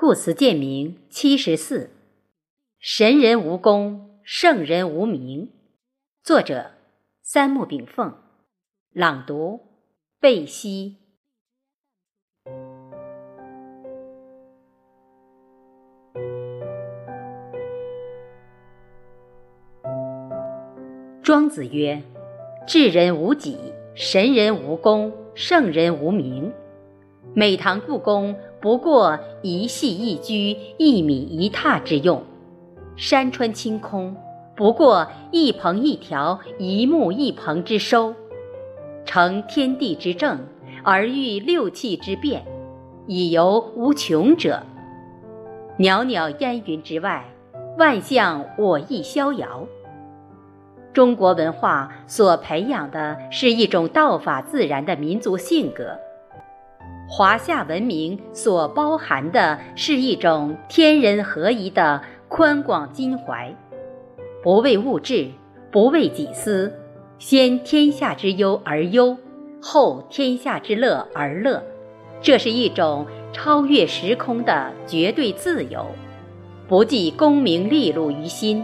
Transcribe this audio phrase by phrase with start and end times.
[0.00, 1.90] 故此建名七十四，
[2.78, 5.52] 神人无功，圣人无名。
[6.22, 6.70] 作者：
[7.20, 8.14] 三木炳凤，
[8.94, 9.60] 朗读：
[10.18, 10.96] 贝西。
[21.22, 22.02] 庄子曰
[22.66, 23.58] ：“智人无己，
[23.94, 26.50] 神人无功，圣人无名。”
[27.32, 32.18] 每堂故宫不过一隙一居、一米一榻之用；
[32.96, 34.16] 山川清空
[34.56, 38.12] 不过一棚一条、一木一棚之收。
[39.04, 40.40] 成天地之正，
[40.82, 42.44] 而欲六气之变，
[43.06, 44.64] 以游无穷者。
[45.76, 47.24] 袅袅烟云之外，
[47.78, 49.68] 万象我亦逍遥。
[50.92, 55.96] 中国文化所培养的是一种道法自然的民族性格。
[57.12, 63.52] 华夏文明所包含的是一种天人合一的宽广襟怀，
[64.44, 65.26] 不为物质，
[65.72, 66.72] 不为己私，
[67.18, 69.16] 先天下之忧而忧，
[69.60, 71.60] 后天下之乐而乐。
[72.22, 75.84] 这是一种超越时空的绝对自由，
[76.68, 78.62] 不计功名利禄于心，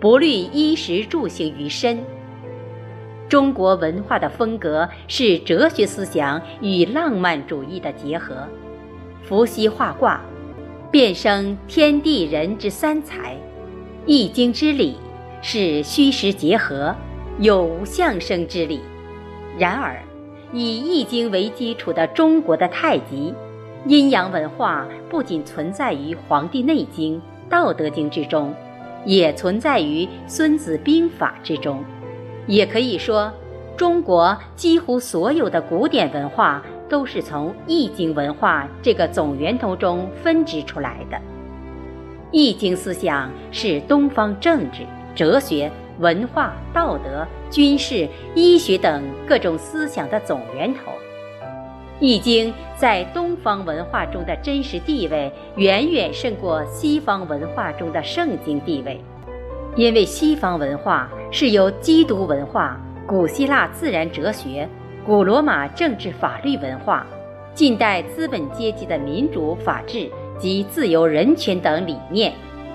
[0.00, 1.98] 不虑衣食住行于身。
[3.32, 8.46] 中国文化的风格是哲学思想与浪漫主义的结合，
[9.22, 10.20] 伏羲画卦，
[10.90, 13.34] 变生天地人之三才；
[14.04, 14.96] 易经之理
[15.40, 16.94] 是虚实结合，
[17.38, 18.82] 有无相生之理。
[19.56, 20.02] 然而，
[20.52, 23.32] 以易经为基础的中国的太极
[23.86, 27.14] 阴阳文化不仅存在于《黄帝内经》
[27.48, 28.54] 《道德经》之中，
[29.06, 31.82] 也存在于《孙子兵法》之中。
[32.46, 33.32] 也可以说，
[33.76, 41.18] 中国几乎所有的古典文化都是从易经文化这个总源头中分支出来的。
[42.30, 44.82] 易经思想是东方政治、
[45.14, 50.80] 哲学、文化、道德、军事、医学等各种思想的总源头。
[52.00, 59.00] 易经在东方文化中的真实地位，远远胜过西方文化中的圣经地位。
[59.74, 64.68] 因为西方文化是由基督文化、古希腊自然哲学、
[65.04, 67.06] 古罗马政治法律文化、
[67.54, 72.34] 近代资本阶级的民主法治及自由人权等理念，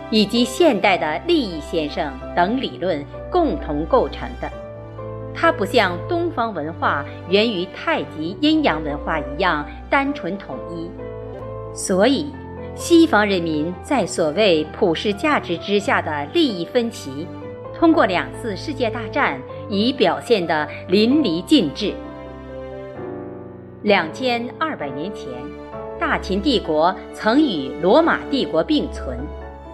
[0.09, 4.49] 以及现代的利益先生等理论共同构成的。
[5.35, 10.89] 它不像东方文化源于太极阴阳文化一样单纯统一，
[11.75, 12.33] 所以。
[12.77, 17.25] 西方人民在所谓普世价值之下的利益分歧，
[17.75, 21.91] 通过两次世界大战已表现得淋漓尽致。
[23.81, 25.27] 两千二百年前，
[25.99, 29.17] 大秦帝国曾与罗马帝国并存，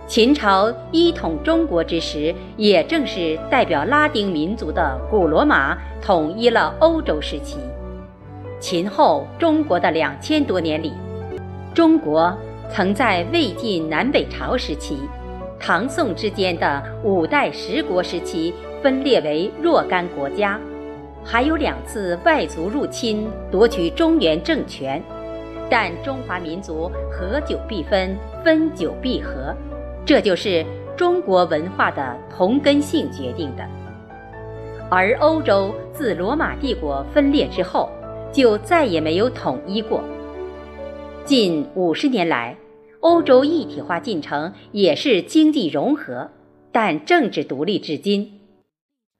[0.08, 7.58] 秦朝一统中国之时，也正是代表拉丁民族的古罗马统一了欧洲时期。
[8.62, 10.94] 秦后中国的两千多年里，
[11.76, 12.34] 中国。
[12.76, 14.98] 曾在魏晋南北朝时期、
[15.60, 18.52] 唐宋之间的五代十国时期
[18.82, 20.60] 分裂为若干国家，
[21.24, 25.00] 还有两次外族入侵夺取中原政权，
[25.70, 29.56] 但中华民族合久必分，分久必合，
[30.04, 30.66] 这就是
[30.98, 33.64] 中国文化的同根性决定的。
[34.90, 37.92] 而欧洲自罗马帝国分裂之后，
[38.32, 40.04] 就再也没有统一过。
[41.24, 42.54] 近五十年来，
[43.04, 46.32] 欧洲一体化进程也是经济融合，
[46.72, 48.40] 但政治独立至今。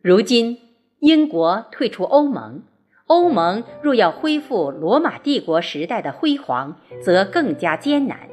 [0.02, 0.58] 如今，
[1.00, 2.64] 英国退出欧盟，
[3.08, 8.30] 欧盟若要恢复罗马帝国时代的辉煌，则更加艰难。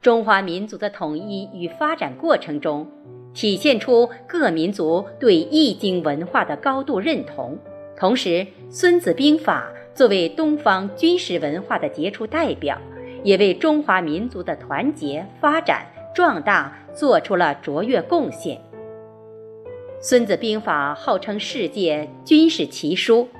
[0.00, 2.88] 中华民族的统一与发展过程中，
[3.32, 7.56] 体现出各民族对易经文化的高度认同，
[7.96, 8.28] 同时，
[8.68, 9.70] 《孙子兵法》。
[9.94, 12.80] 作为东方军事文化的杰出代表，
[13.22, 18.56] 也为中华民族的团结、发展、壮大做出了卓越贡献。
[20.00, 23.28] 《孙子兵法》号称世界军事奇书，《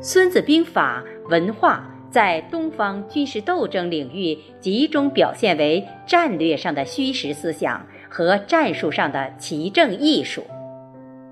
[0.00, 10.42] 孙子兵法》文化在东方军事斗争领域集中表现为战略上的虚实思想和战术上的奇正艺术。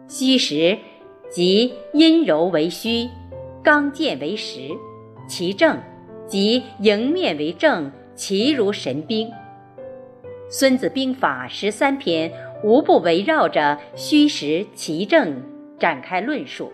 [0.08, 0.76] 虚实，
[1.30, 3.08] 即阴柔为虚。
[3.62, 4.68] 刚健为实，
[5.26, 5.80] 其正，
[6.26, 9.28] 即迎面为正，其如神兵。
[10.48, 12.32] 《孙子兵法》十三篇
[12.62, 15.42] 无不围绕着虚实其正
[15.78, 16.72] 展开论述。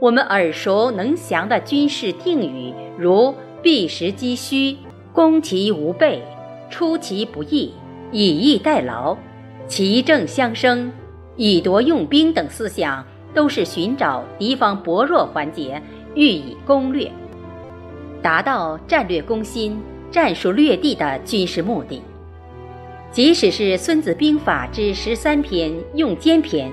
[0.00, 4.76] 我们耳熟能详的军事定语，如“避实击虚
[5.12, 6.22] ”“攻其无备
[6.70, 7.72] ”“出其不意、
[8.10, 9.16] 以逸待劳、
[9.68, 10.90] 奇正相生、
[11.36, 13.04] 以夺用兵等思想，
[13.34, 15.80] 都是寻找敌方薄弱环节，
[16.14, 17.10] 予以攻略，
[18.22, 19.78] 达到战略攻心、
[20.10, 22.00] 战术略地的军事目的。
[23.10, 26.70] 即使是《孙子兵法》之十三篇《用间篇》，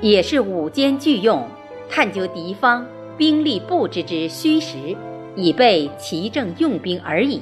[0.00, 1.46] 也是五间俱用，
[1.88, 2.84] 探究敌方
[3.16, 4.96] 兵力布置之虚实，
[5.36, 7.40] 以备奇正用兵而已。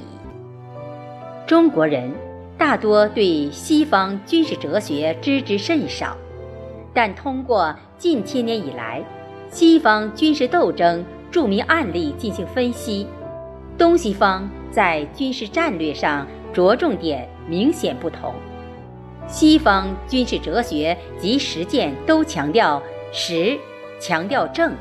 [1.47, 2.11] 中国人
[2.57, 6.15] 大多对西方军事哲学知之甚少，
[6.93, 9.03] 但通过近千年以来
[9.49, 13.07] 西方军事斗争著名案例进行分析，
[13.77, 17.27] 东西方在军事战略上着重点。
[17.47, 18.33] 明显不同，
[19.27, 22.81] 西方军事哲学及实践都强调
[23.11, 23.55] 实，
[23.99, 24.73] 强调正，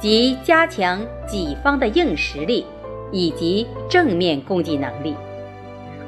[0.00, 2.64] 即加强己方的硬实力
[3.12, 5.12] 以及正面攻击能力；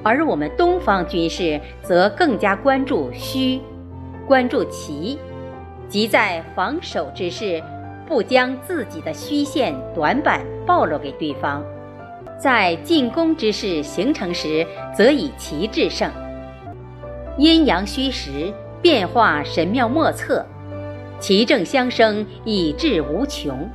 [0.03, 3.61] 而我们东方军事则更加关注虚，
[4.27, 5.19] 关注奇，
[5.91, 7.63] 即在防守之事
[8.07, 11.63] 不将自己的虚线短板暴露给对方。
[12.39, 16.11] 在进攻之势形成时，则以其制胜。
[17.39, 20.45] 阴阳虚实变化神妙莫测，
[21.19, 23.69] 其正相生，以致无穷。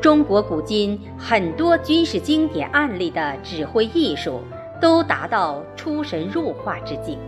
[0.00, 4.40] 中国古今很多军事经典案例的指挥艺术，
[4.80, 7.18] 都达到出神入化之境。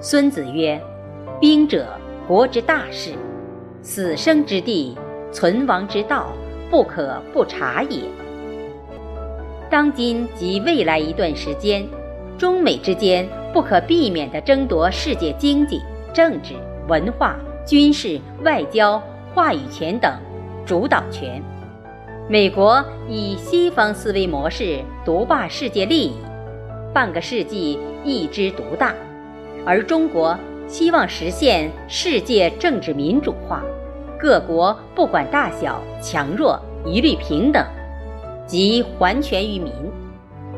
[0.00, 0.80] 孙子曰
[1.38, 1.86] ：“兵者，
[2.26, 3.12] 国之大事，
[3.82, 4.96] 死生之地，
[5.30, 6.32] 存亡之道，
[6.70, 8.04] 不可不察也。”
[9.70, 11.86] 当今及未来一段时间，
[12.36, 15.80] 中美之间不可避免地争夺世界经济、
[16.12, 16.54] 政治、
[16.88, 19.00] 文化、军事、外交、
[19.32, 20.12] 话语权等
[20.66, 21.40] 主导权。
[22.28, 26.14] 美国以西方思维模式独霸世界利益，
[26.92, 28.88] 半个世纪一枝独大；
[29.64, 33.62] 而中国希望实现世界政治民主化，
[34.18, 37.64] 各国不管大小、强弱，一律平等。
[38.50, 39.72] 即还权于民，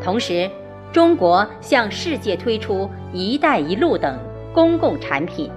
[0.02, 0.50] 同时，
[0.94, 4.18] 中国向世界推出“一带一路”等
[4.54, 5.50] 公共产品，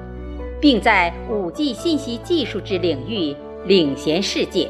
[0.59, 3.33] 并在 5G 信息技术之领域
[3.65, 4.69] 领先世界。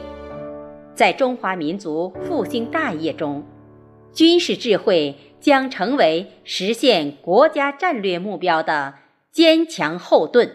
[0.94, 3.44] 在中华民族复兴大业中，
[4.14, 8.94] 军事智慧将成为实现国家战略目标的
[9.32, 10.52] 坚强后盾。